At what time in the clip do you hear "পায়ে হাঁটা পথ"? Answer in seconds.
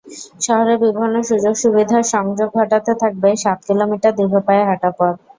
4.47-5.15